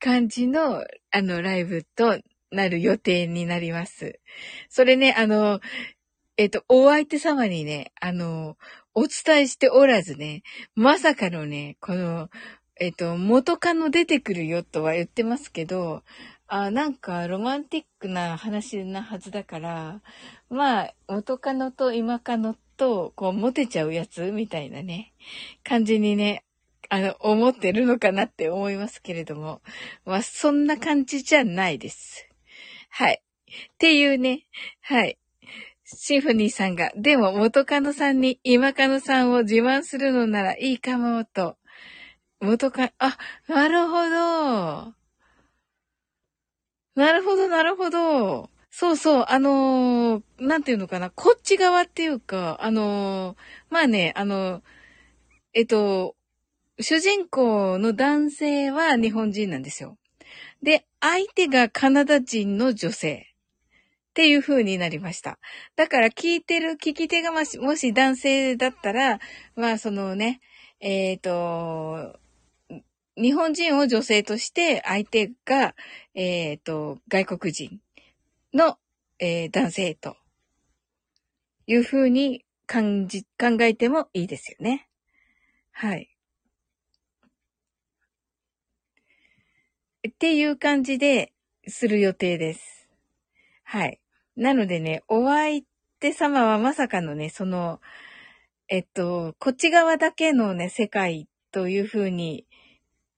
[0.00, 2.18] 感じの、あの、ライブと
[2.50, 4.20] なる予定になります。
[4.68, 5.60] それね、あの、
[6.38, 8.56] えっ、と、お相手様にね、あの、
[8.94, 10.44] お伝えしておらずね、
[10.76, 12.30] まさかのね、この、
[12.78, 16.04] えっ、と、元カノ出てくるよとは言ってますけど、
[16.46, 20.00] あ、なんかロマンティックな話なはずだから、
[20.48, 25.14] まあ、元カノと今カノと、こう、モテちゃうやつみたいなね、
[25.64, 26.44] 感じにね、
[26.88, 29.60] あの、思ってるのかなって思いますけれども、
[30.04, 32.28] まあ、そんな感じじゃないです。
[32.90, 33.22] はい。
[33.50, 34.46] っていうね、
[34.80, 35.18] はい。
[35.90, 41.56] シフニーさんが、でも元カノさんに今カノさんを自慢するのならいいかもと。
[42.40, 43.16] 元カノ、あ、
[43.48, 44.94] なるほど。
[46.94, 48.50] なるほど、なるほど。
[48.70, 53.36] そうそう、あのー、なんていうのかな、こっち側っていうか、あのー、
[53.70, 54.62] まあね、あの、
[55.54, 56.16] えっと、
[56.80, 59.96] 主人公の男性は日本人なんですよ。
[60.62, 63.27] で、相手がカナダ人の女性。
[64.18, 65.38] っていう風になりました。
[65.76, 69.20] だから聞いてる聞き手がもしもし男性だったら、
[69.54, 70.40] まあそのね、
[70.80, 72.18] えっ、ー、と、
[73.16, 75.76] 日本人を女性として相手が、
[76.14, 77.78] えっ、ー、と、外国人
[78.52, 78.76] の、
[79.20, 80.16] えー、男性と
[81.68, 84.88] いう風に感じ、考えてもいいですよね。
[85.70, 86.08] はい。
[90.08, 91.32] っていう感じで
[91.68, 92.88] する予定です。
[93.62, 94.00] はい。
[94.38, 95.62] なのでね、お相
[95.98, 97.80] 手様はまさかのね、その、
[98.68, 102.46] えっと、こっち側だけのね、世界というふうに、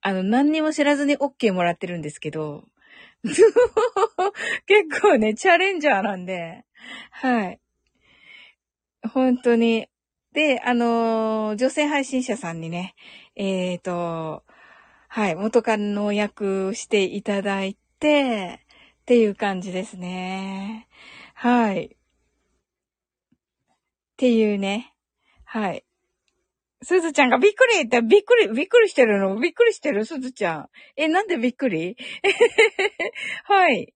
[0.00, 2.64] あの、何にも知らずに OK もらってるんですけど、
[3.22, 6.64] 結構ね、チャレンジャーなんで、
[7.10, 7.60] はい。
[9.12, 9.88] 本当に。
[10.32, 12.94] で、あのー、女性配信者さんにね、
[13.36, 14.42] えっ、ー、と、
[15.08, 18.64] はい、元カノ役していただいて、
[19.10, 20.86] っていう感じですね。
[21.34, 21.86] はい。
[21.86, 21.88] っ
[24.16, 24.94] ていうね。
[25.44, 25.84] はい。
[26.84, 29.36] すずちゃんがびっくりってびっくり、びっくりしてるの？
[29.40, 30.04] びっくりしてる？
[30.04, 30.68] すずちゃん。
[30.94, 31.96] え、なんでびっくり？
[33.46, 33.92] はい。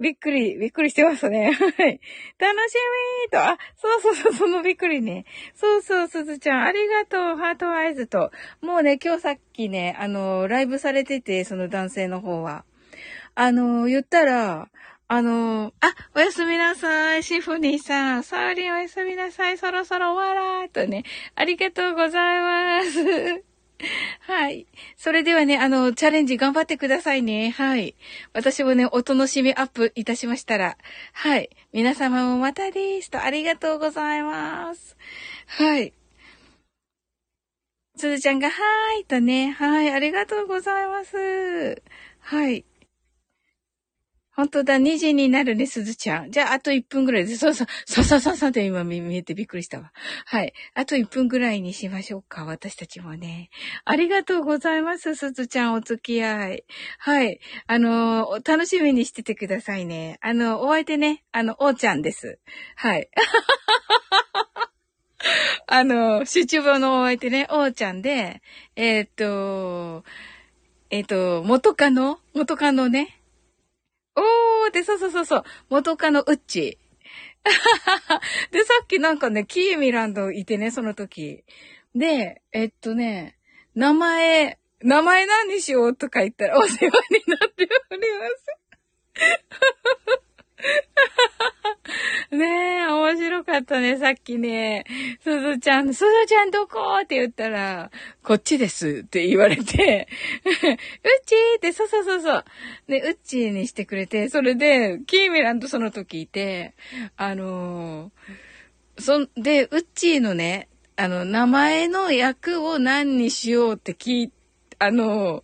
[0.00, 1.52] びっくり、びっくりしてますね。
[1.52, 1.52] はい。
[1.52, 5.26] 楽しみーと、あ、そうそうそう、そのびっくりね。
[5.54, 8.32] そうそう、すずちゃん、ありがとう、ハートアイズと。
[8.62, 12.64] もうね、今日さっきね、あの、ライブされてて、その男性の方は。
[13.36, 14.70] あの、言ったら、
[15.08, 18.24] あの、あ、おやすみなさい、シフォニーさん。
[18.24, 21.04] サーリンおやすみなさい、そろそろ終わらーとね。
[21.34, 23.44] ありがとうございます。
[24.26, 24.66] はい。
[24.96, 27.50] それではね、あの、チャレンジ頑張ってくださいね。
[27.50, 27.94] はい。
[28.32, 30.78] 私もね、お楽しみアップいたしましたら。
[31.12, 31.50] はい。
[31.74, 34.96] 皆様もまたですと、ありがとうございます。
[35.46, 35.92] はい。
[37.96, 41.82] すずちゃんが、はーいとね、はい、ありがとうございます。
[42.20, 42.64] はい。
[44.36, 46.30] 本当だ、2時になるね、すずちゃん。
[46.30, 49.92] じゃあ、あと1分ぐらいで、そうそう、そうそうそうそうって今見えてびっくりしたわ。
[50.26, 50.52] はい。
[50.74, 53.48] あと1分ぐらいにしましょうか、私たちもね。
[53.86, 56.64] ありがとうございます、すずちゃん、お付き合い。
[56.98, 57.40] はい。
[57.66, 60.18] あの、楽しみにしててくださいね。
[60.20, 62.38] あの、お相手ね、あの、おーちゃんです。
[62.74, 63.08] はい。
[65.66, 68.42] あの、集中棒のお相手ね、おーちゃんで、
[68.76, 70.04] えー、っと、
[70.90, 72.20] えー、っと、元カノ？
[72.34, 73.18] 元カノね。
[74.16, 75.44] おーで、そうそうそうそう。
[75.68, 76.78] 元カノウッチ。
[78.50, 81.44] で、さっきなんかね、キーミランドいてね、その時。
[81.94, 83.38] で、えっとね、
[83.74, 88.46] 名前、名前何にしようとか言ったらお世話になっております。
[92.30, 94.84] ねえ、面白かったね、さっきね。
[95.22, 97.90] すずちゃん、すずちゃんどこって言ったら、
[98.22, 100.08] こっちですって言われて、
[100.44, 100.76] うっ
[101.24, 102.44] ちーって、そうそうそうそう。
[102.88, 106.74] で、うっちーにしてくれて、それで、キーミランとその時いて、
[107.16, 114.32] あのー、そんで、うっちーのね、あの、名前の役を何にしようって聞い、
[114.78, 115.42] あのー、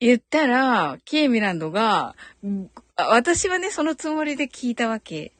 [0.00, 2.14] 言ったら、キーミランドが、
[2.96, 5.32] 私はね、そのつもりで聞いたわけ。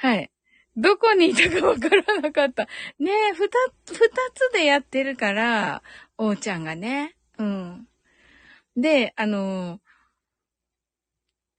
[0.00, 0.30] はい。
[0.78, 2.64] どこにいたかわからなかった。
[2.98, 3.50] ねえ、二
[3.84, 3.98] つ、二
[4.34, 5.82] つでやってるから、
[6.16, 7.16] おーちゃんがね。
[7.36, 7.86] うん。
[8.78, 9.78] で、あの、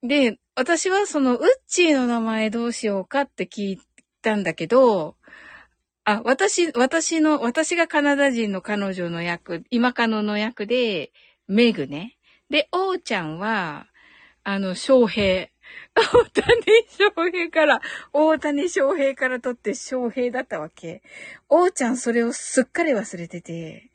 [0.02, 3.82] で、私はその、ウッチーの名前どうしようかって聞い
[4.24, 5.18] たんだけど、
[6.04, 11.12] あ、私、私の、私がカナダ人の彼女の役、今カノの役で、
[11.48, 12.18] メグね。
[12.50, 13.86] で、おーちゃんは、
[14.44, 15.51] あの、翔平。
[15.96, 16.54] 大谷
[16.88, 17.82] 翔平から、
[18.14, 21.02] 大谷翔平から取って翔平だったわけ。
[21.50, 23.90] おーちゃんそれをすっかり忘れてて、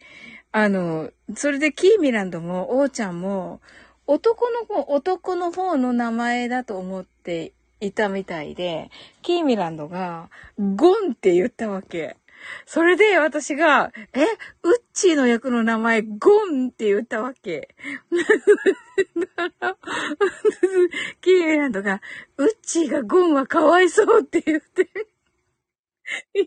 [0.52, 3.60] あの、それでキーミランドも、おーちゃんも、
[4.06, 8.90] 男の方、男の方の名前だと思っていたみたいで、
[9.22, 12.16] キーミランドが、ゴンって言ったわけ。
[12.66, 14.28] それで私が、え、ウッ
[14.92, 17.74] チーの役の名前、ゴンって言ったわけ。
[21.20, 22.00] キーミランドが、
[22.36, 24.88] ウッチーがゴンはかわいそうって言って。
[26.34, 26.46] 犬。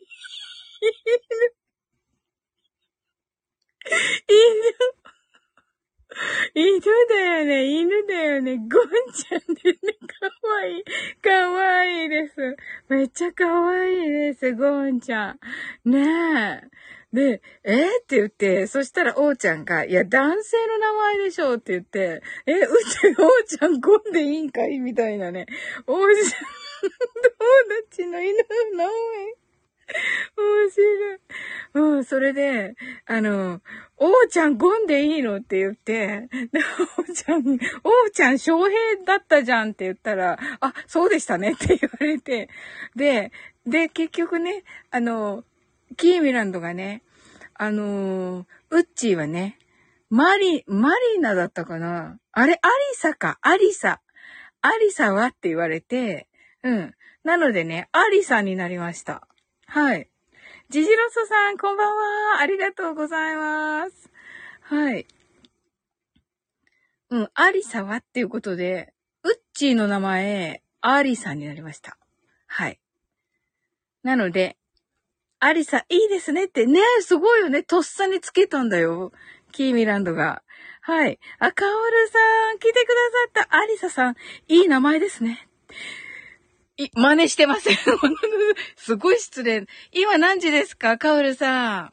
[4.28, 4.99] 犬
[6.54, 8.58] 犬だよね、犬だよね。
[8.58, 8.68] ゴン
[9.14, 10.84] ちゃんでね、かわいい。
[11.22, 12.58] かわいいです。
[12.90, 15.40] めっちゃかわいいです、ゴンちゃん。
[15.90, 16.70] ねえ。
[17.12, 17.74] で、え？
[17.74, 24.78] ー、って言って、そしたら、おーちゃんが、いや、男性の名前でしょって言って、え、うち、おーちゃん、ゴンでいいんかい？
[24.80, 25.48] みたいなね。
[25.88, 26.92] おーちゃん、友
[27.88, 28.44] 達の犬の
[28.78, 28.94] 名前。
[30.38, 31.20] 面白い。
[31.74, 32.76] うん、それで、
[33.06, 33.62] あの、
[33.98, 36.60] おーちゃんゴンでいいのって言って、で、
[36.98, 37.60] おーちゃん、おー
[38.14, 42.50] ちゃん翔平だったじゃんって言ったら、あ、そうでしたねって言われて、
[42.96, 43.32] で、
[43.66, 45.44] で、結局ね、あの、
[45.98, 47.04] キーミランドがね、
[47.54, 49.58] あの、ウッチーはね、
[50.10, 52.18] マリ、マリーナだったかな？
[52.32, 54.02] あれ、アリサか、アリサ。
[54.62, 56.28] アリサはって言われて、
[56.64, 56.96] うん。
[57.24, 59.28] なのでね、アリサになりました。
[59.72, 60.10] はい。
[60.72, 62.40] ジジロソさん、こんばんは。
[62.40, 64.10] ありがとうございます。
[64.62, 65.06] はい。
[67.12, 72.00] うん、アリサはっていうことで、ウッチーの名前、アリサになりました。
[72.48, 72.80] はい。
[74.02, 74.58] なので、
[75.40, 77.62] アリサ、いいですねって、ねすごいよね。
[77.62, 79.12] とっさにつけたんだよ。
[79.52, 80.42] キーミランドが。
[80.82, 81.20] はい。
[81.38, 82.18] あ、カオルさ
[82.56, 82.88] ん、来てく
[83.34, 84.16] ださったアリサさん、
[84.48, 85.48] いい名前ですね。
[86.96, 87.78] 真似してません。
[88.78, 89.66] すごい失礼。
[89.92, 90.98] 今何時ですか？
[90.98, 91.92] カオルさ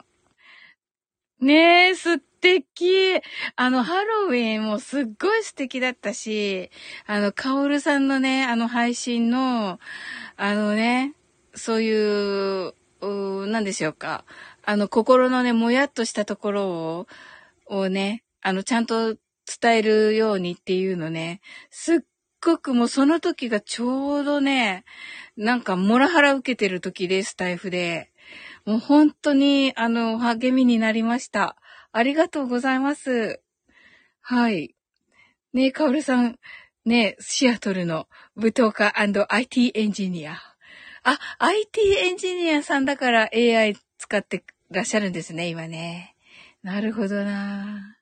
[1.40, 1.44] ん。
[1.44, 3.20] ねえ、素敵。
[3.56, 6.70] あの、ハロウィンもすっごい素敵だったし、
[7.06, 9.80] あの、カオルさんのね、あの配信の、
[10.36, 11.14] あのね、
[11.54, 14.24] そういう、う何でしょうか。
[14.64, 17.06] あの、心のね、もやっとしたところを、
[17.66, 19.16] をね、あの、ちゃんと
[19.60, 21.98] 伝えるようにっていうのね、すっ
[22.46, 24.84] ごくもうその時がちょうどね、
[25.36, 28.12] なんかモラハラ受けてる時で、スタイフで。
[28.64, 31.56] もう本当に、あの、励みになりました。
[31.90, 33.40] ありがとうございます。
[34.20, 34.76] はい。
[35.52, 36.38] ねえ、かおるさん、
[36.84, 38.92] ねえ、シアトルの舞踏家
[39.28, 40.36] &IT エンジニア。
[41.02, 46.14] あ、IT エンジニアさんだから AI 使ってらっしゃるんですね、今ね。
[46.62, 47.96] なるほどな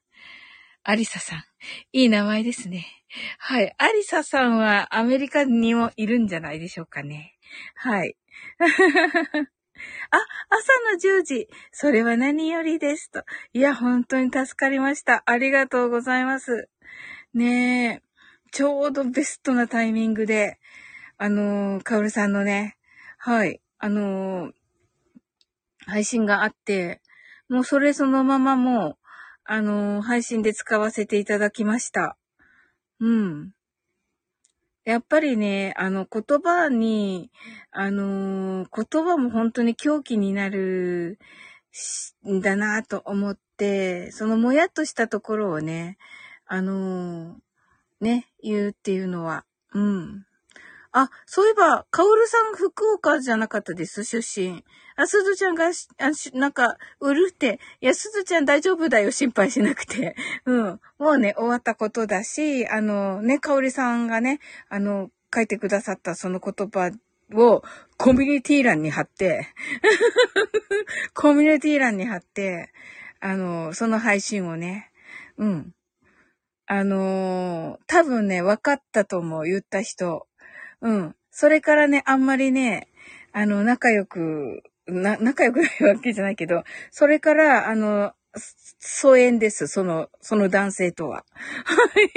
[0.82, 1.44] アリサさん。
[1.92, 3.03] いい名前ですね。
[3.38, 3.74] はい。
[3.78, 7.36] アリサさんはアメリカにもいるんじゃないでしょうかね。
[7.74, 8.16] はい。
[10.10, 11.48] あ、朝の10時。
[11.72, 13.24] それは何よりですと。
[13.52, 15.22] いや、本当に助かりました。
[15.26, 16.68] ありがとうございます。
[17.34, 18.02] ねえ。
[18.52, 20.60] ちょうどベストなタイミングで、
[21.18, 22.76] あのー、カオルさんのね、
[23.18, 24.52] はい、あのー、
[25.86, 27.00] 配信があって、
[27.48, 28.96] もうそれそのままもう、
[29.44, 32.16] あのー、配信で使わせていただきました。
[33.04, 33.52] うん。
[34.86, 37.30] やっぱりね、あの、言葉に、
[37.70, 41.18] あのー、言葉も本当に狂気になる
[42.26, 45.98] んだなと思って、そのもやっとしたところをね、
[46.46, 49.44] あのー、ね、言うっていうのは、
[49.74, 50.26] うん。
[50.96, 54.64] あ、そういえば、カオルさん福岡じゃなかったです、出身。
[54.94, 55.70] あ、すずちゃんが、あ
[56.38, 60.14] なんか、うるって、いや、すずちゃん大丈夫だよ、心配しなくて。
[60.46, 60.80] うん。
[60.98, 64.38] もうね、終わったことだし、あの、ね、かおりさんがね、
[64.68, 66.92] あの、書いてくださったその言葉
[67.32, 67.64] を、
[67.96, 69.48] コミュニティ欄に貼って、
[71.12, 72.72] コミュニティ欄に貼って、
[73.18, 74.92] あの、その配信をね、
[75.38, 75.74] うん。
[76.66, 80.28] あのー、多分ね、分かったと思う、言った人。
[80.84, 81.16] うん。
[81.30, 82.88] それからね、あんまりね、
[83.32, 88.12] あの、仲良く、な、仲良くないわけじゃないけど、それから、あの、
[88.78, 91.24] 疎遠です、その、その男性とは。
[91.64, 92.10] はい。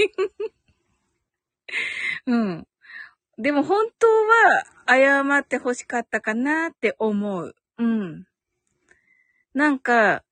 [2.27, 2.67] うん。
[3.39, 7.55] でも本当は、謝って欲しかったかなって思う。
[7.79, 8.25] うん。
[9.53, 10.23] なんか、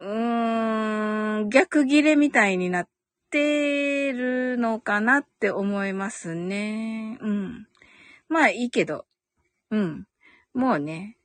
[0.00, 2.88] うーん、逆切れみたいになっ
[3.30, 7.16] ってるのかなって思いますね。
[7.20, 7.68] うん。
[8.28, 9.06] まあいいけど、
[9.70, 10.06] うん。
[10.52, 11.16] もうね、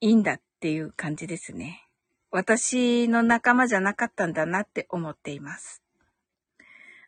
[0.00, 1.88] いいんだっていう感じですね。
[2.30, 5.82] 私の仲間じゃなかったんだなって思っています。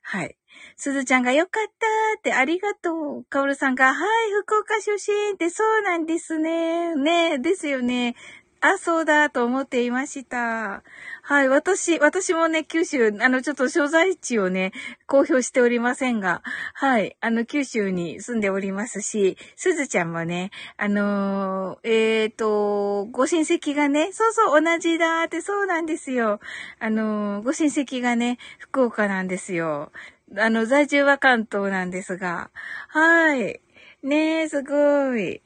[0.00, 0.36] はい。
[0.76, 1.86] すずちゃんがよかった
[2.18, 3.24] ってありがとう。
[3.24, 6.94] かおるさんが、はい、福岡出身ってそうなんですね。
[6.94, 8.16] ねですよね。
[8.62, 10.82] あ、そうだと思っていました。
[11.30, 14.72] はい、私、私もね、九州、あの、ちょっと所在地をね、
[15.06, 16.42] 公表しておりませんが、
[16.74, 26.40] はい、あの、九州に住んでおりますし、すずちゃんもね、あのー、えっ、ー、と、ご親戚がね、そうそう、同じだってそうなんですよ。
[26.80, 29.92] あのー、ご親戚がね、福岡なんですよ。
[30.36, 32.50] あの、在住は関東なんですが、
[32.88, 33.60] はい。
[34.02, 35.42] ねえ、すごい。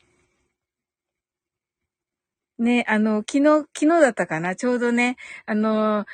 [2.59, 4.55] ね、あの、昨日、昨日だったかな？
[4.55, 6.07] ちょうどね、あの、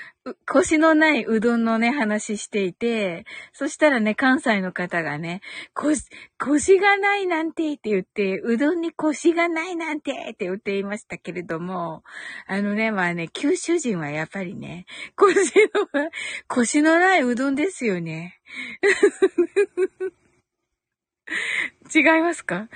[0.47, 5.43] 腰のないうどんのね、話していて、そしたらね、関西の方がね、
[5.74, 6.05] 腰、
[6.38, 12.05] 腰がないなんてって言って、うどんに腰がないなんてって言っていましたけれども、
[12.47, 14.86] あのね、まあね、九州人はやっぱりね、
[15.16, 16.11] 腰の、
[16.49, 18.41] 腰のないうどんですよね。
[21.95, 22.68] 違いますか？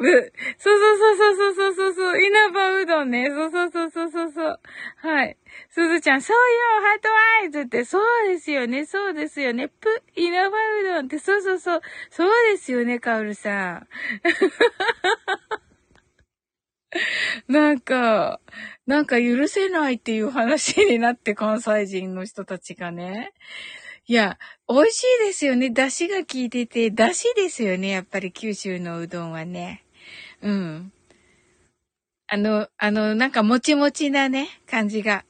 [0.00, 3.28] う、そうそうそうそうそうそうそう、稲葉うどんね。
[3.28, 4.60] そうそうそうそうそうそう。
[4.96, 5.36] はい。
[5.68, 6.42] すずちゃん、そうよ、
[6.82, 7.14] ハートワ
[7.46, 9.68] イズって、そうですよね、そうですよね。
[9.68, 10.50] ぷ、稲葉う
[10.84, 11.80] どんって、そうそうそう、
[12.10, 13.86] そうですよね、カオルさん。
[17.48, 18.40] なんか、
[18.86, 23.32] なんか許せないっていう話になって関西人の人たちがね。
[24.06, 24.38] いや、
[24.68, 25.70] 美味しいですよね。
[25.70, 27.90] 出汁が効いてて、出汁ですよね。
[27.90, 29.84] やっぱり九州のうどんはね。
[30.42, 30.92] うん。
[32.26, 35.24] あの、あの、なんかもちもちなね、感じが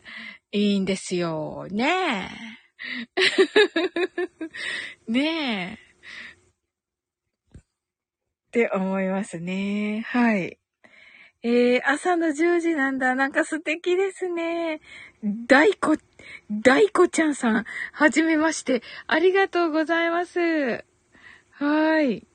[0.52, 1.66] いいんですよ。
[1.70, 2.50] ねえ。
[5.10, 5.90] ねえ。
[7.56, 10.04] って思いますね。
[10.06, 10.58] はい。
[11.42, 13.14] えー、朝の10時なんだ。
[13.14, 14.80] なんか素敵ですね。
[15.46, 15.96] 大子、
[16.50, 18.82] 大子ちゃんさん、はじめまして。
[19.06, 20.84] ありがとうございます。
[21.50, 22.26] はい。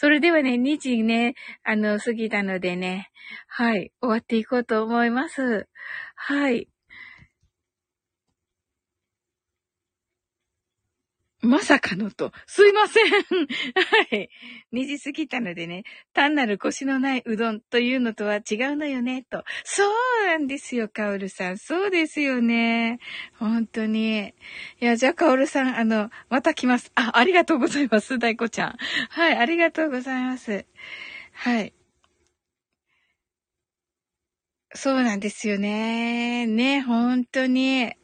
[0.00, 1.34] それではね、2時ね、
[1.64, 3.10] あの、過ぎたのでね、
[3.48, 5.66] はい、終わっていこうと思います。
[6.14, 6.68] はい。
[11.40, 12.32] まさかのと。
[12.46, 13.04] すいません。
[13.12, 13.18] は
[14.16, 14.28] い。
[14.72, 19.44] 2時過ぎたのでね、単なる腰のないうどんというのとは違うのよね、と。
[19.64, 21.58] そうなんですよ、カオルさん。
[21.58, 22.98] そうですよね。
[23.38, 24.34] 本当に。
[24.80, 26.90] いや、じゃあ、カオルさん、あの、また来ます。
[26.96, 28.76] あ、ありがとうございます、大子ちゃん。
[29.10, 30.66] はい、ありがとうございます。
[31.32, 31.72] はい。
[34.74, 36.46] そうなんですよね。
[36.46, 37.94] ね、本当に。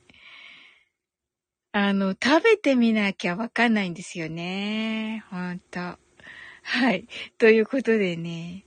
[1.77, 5.25] あの、食べてみなきゃわかんないんですよね。
[5.29, 5.81] ほんと。
[5.81, 5.99] は
[6.93, 7.09] い。
[7.37, 8.65] ということでね。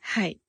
[0.00, 0.40] はい。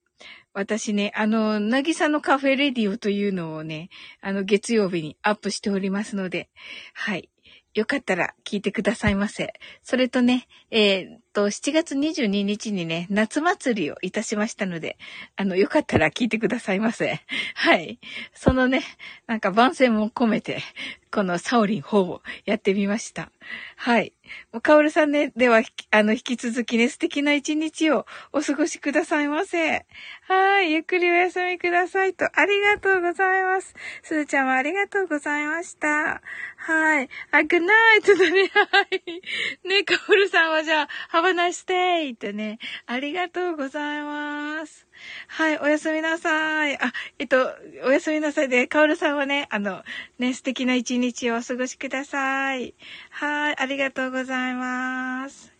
[0.53, 3.89] 私ね、あの、なぎさのカフェレディオというのをね、
[4.21, 6.49] あの、月曜日にアップしておりますので、
[6.93, 7.29] はい。
[7.75, 9.53] よかったら聞いてくださいませ。
[9.83, 14.97] それとね、えー、っと、7月22日にね、夏祭りをいたしましたので、
[15.35, 17.21] あの、よかったら聞いてくださいませ。
[17.53, 17.99] はい。
[18.33, 18.81] そのね、
[19.27, 20.61] なんか番宣も込めて、
[21.11, 23.31] このサオリン4をやってみました。
[23.75, 24.13] はい。
[24.53, 29.87] もう、かおるさんね、では、あの、引き続きね、素敵な一日をお過ごしくださいませ。
[30.27, 30.71] はい。
[30.71, 33.73] ゆっくりお休みくださいと、ありがとうございます。
[34.03, 36.21] すずちゃんもありがとうございました。
[36.57, 37.09] はい。
[37.31, 38.51] あ、グッナイトだね。
[38.53, 39.67] はい。
[39.67, 42.13] ね、かおるさんはじゃあ、Have a nice day!
[42.13, 44.88] ってね、ありがとうございます。
[45.27, 46.77] はい、おやすみなさい。
[46.77, 47.53] あ、えっと、
[47.85, 49.83] おやすみなさいで、かおるさんはね、あの、
[50.17, 52.73] ね、素敵な一日をお過ごしください。
[53.11, 55.58] はい、ありがとうございます。